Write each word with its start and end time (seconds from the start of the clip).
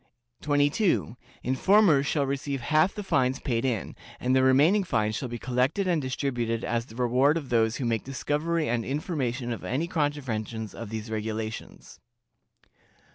"22. 0.41 1.15
Informers 1.43 2.07
shall 2.07 2.25
receive 2.25 2.59
half 2.59 2.95
the 2.95 3.03
fines 3.03 3.37
paid 3.39 3.63
in, 3.63 3.95
and 4.19 4.35
the 4.35 4.41
remaining 4.41 4.83
fines 4.83 5.15
shall 5.15 5.29
be 5.29 5.37
collected 5.37 5.87
and 5.87 6.01
distributed 6.01 6.63
as 6.63 6.87
the 6.87 6.95
reward 6.95 7.37
of 7.37 7.49
those 7.49 7.75
who 7.75 7.85
make 7.85 8.03
discovery 8.03 8.67
and 8.67 8.83
information 8.83 9.53
of 9.53 9.63
any 9.63 9.85
contraventions 9.87 10.73
of 10.73 10.89
these 10.89 11.11
regulations. 11.11 11.99